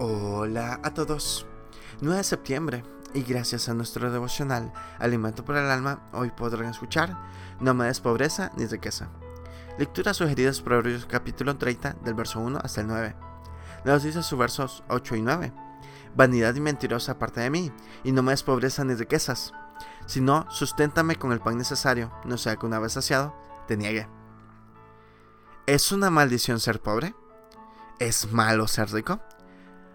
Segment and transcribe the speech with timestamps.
[0.00, 1.44] Hola a todos.
[2.02, 7.18] 9 de septiembre y gracias a nuestro devocional Alimento para el Alma, hoy podrán escuchar
[7.58, 9.08] No me des pobreza ni riqueza.
[9.76, 13.16] Lecturas sugeridas Proverbios capítulo 30 del verso 1 hasta el 9.
[13.84, 15.52] Nos dice sus versos 8 y 9.
[16.14, 17.72] Vanidad y mentirosa aparte de mí,
[18.04, 19.52] y no me des pobreza ni riquezas,
[20.06, 23.34] sino susténtame con el pan necesario, no sea que una vez saciado
[23.66, 24.08] te niegue.
[25.66, 27.16] ¿Es una maldición ser pobre?
[27.98, 29.18] ¿Es malo ser rico?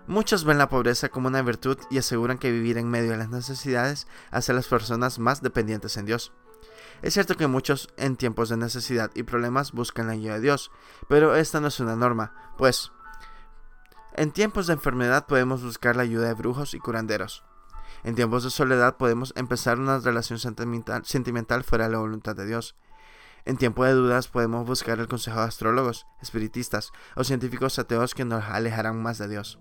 [0.06, 3.30] Muchos ven la pobreza como una virtud y aseguran que vivir en medio de las
[3.30, 6.34] necesidades hace a las personas más dependientes en Dios.
[7.02, 10.72] Es cierto que muchos en tiempos de necesidad y problemas buscan la ayuda de Dios,
[11.08, 12.92] pero esta no es una norma, pues
[14.16, 17.44] en tiempos de enfermedad podemos buscar la ayuda de brujos y curanderos.
[18.04, 22.76] En tiempos de soledad podemos empezar una relación sentimental, fuera de la voluntad de Dios.
[23.46, 28.26] En tiempo de dudas podemos buscar el consejo de astrólogos, espiritistas o científicos ateos que
[28.26, 29.60] nos alejarán más de Dios.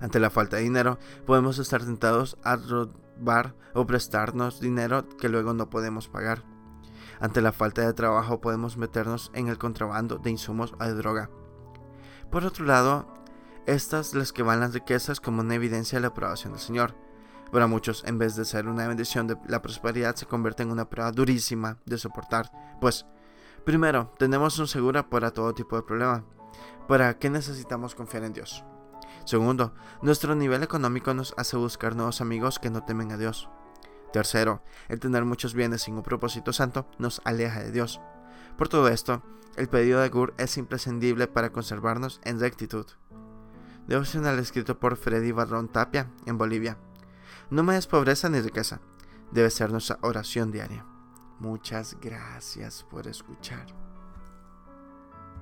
[0.00, 5.52] Ante la falta de dinero, podemos estar tentados a robar o prestarnos dinero que luego
[5.52, 6.42] no podemos pagar.
[7.20, 11.30] Ante la falta de trabajo, podemos meternos en el contrabando de insumos o de droga.
[12.30, 13.12] Por otro lado,
[13.66, 16.94] estas las que van las riquezas como una evidencia de la aprobación del Señor.
[17.52, 20.88] Para muchos, en vez de ser una bendición de la prosperidad, se convierte en una
[20.88, 22.50] prueba durísima de soportar.
[22.80, 23.06] Pues,
[23.64, 26.24] primero, tenemos un seguro para todo tipo de problema.
[26.88, 28.64] ¿Para qué necesitamos confiar en Dios?
[29.24, 33.48] Segundo, nuestro nivel económico nos hace buscar nuevos amigos que no temen a Dios.
[34.12, 38.00] Tercero, el tener muchos bienes sin un propósito santo nos aleja de Dios.
[38.58, 39.22] Por todo esto,
[39.56, 42.86] el pedido de Gur es imprescindible para conservarnos en rectitud.
[43.86, 46.78] Devocional escrito por Freddy Barrón Tapia, en Bolivia.
[47.50, 48.80] No me des pobreza ni riqueza.
[49.32, 50.86] Debe ser nuestra oración diaria.
[51.38, 53.89] Muchas gracias por escuchar.